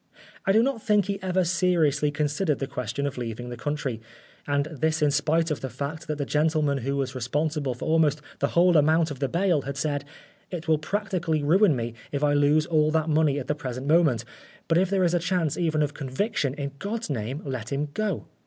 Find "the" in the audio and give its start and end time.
2.57-2.65, 3.49-3.55, 5.61-5.69, 6.17-6.25, 8.39-8.47, 9.19-9.29, 13.45-13.53